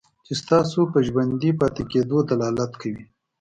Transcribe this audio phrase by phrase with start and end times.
[0.25, 3.03] چې ستاسو په ژوندي پاتې کېدلو دلالت کوي.